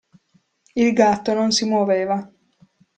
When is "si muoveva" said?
1.51-2.27